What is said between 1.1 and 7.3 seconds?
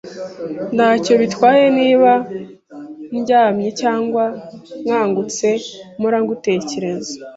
bitwaye niba ndyamye cyangwa nkangutse, mpora ngutekereza.